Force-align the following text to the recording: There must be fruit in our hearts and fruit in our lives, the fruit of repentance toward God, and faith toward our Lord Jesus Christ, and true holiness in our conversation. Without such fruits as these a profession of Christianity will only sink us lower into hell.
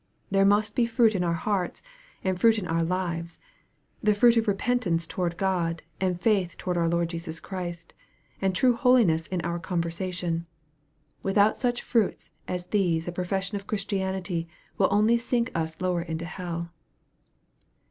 There 0.31 0.45
must 0.45 0.73
be 0.75 0.87
fruit 0.87 1.13
in 1.13 1.23
our 1.23 1.35
hearts 1.35 1.83
and 2.23 2.41
fruit 2.41 2.57
in 2.57 2.65
our 2.65 2.81
lives, 2.81 3.37
the 4.01 4.15
fruit 4.15 4.35
of 4.35 4.47
repentance 4.47 5.05
toward 5.05 5.37
God, 5.37 5.83
and 5.99 6.19
faith 6.19 6.57
toward 6.57 6.75
our 6.75 6.89
Lord 6.89 7.09
Jesus 7.09 7.39
Christ, 7.39 7.93
and 8.41 8.55
true 8.55 8.73
holiness 8.75 9.27
in 9.27 9.41
our 9.41 9.59
conversation. 9.59 10.47
Without 11.21 11.55
such 11.55 11.83
fruits 11.83 12.31
as 12.47 12.65
these 12.65 13.07
a 13.07 13.11
profession 13.11 13.57
of 13.57 13.67
Christianity 13.67 14.47
will 14.75 14.87
only 14.89 15.17
sink 15.19 15.51
us 15.53 15.79
lower 15.79 16.01
into 16.01 16.25
hell. 16.25 16.71